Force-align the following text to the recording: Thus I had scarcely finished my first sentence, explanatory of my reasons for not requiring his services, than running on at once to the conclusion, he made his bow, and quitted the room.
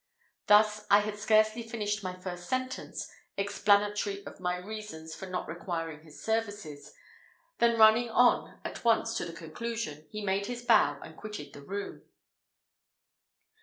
Thus 0.47 0.87
I 0.89 1.01
had 1.01 1.19
scarcely 1.19 1.61
finished 1.61 2.03
my 2.03 2.19
first 2.19 2.49
sentence, 2.49 3.07
explanatory 3.37 4.25
of 4.25 4.39
my 4.39 4.57
reasons 4.57 5.13
for 5.13 5.27
not 5.27 5.47
requiring 5.47 6.01
his 6.01 6.19
services, 6.23 6.95
than 7.59 7.77
running 7.77 8.09
on 8.09 8.59
at 8.65 8.83
once 8.83 9.15
to 9.17 9.25
the 9.25 9.31
conclusion, 9.31 10.07
he 10.09 10.23
made 10.25 10.47
his 10.47 10.63
bow, 10.63 10.99
and 11.03 11.15
quitted 11.15 11.53
the 11.53 11.61
room. 11.61 12.01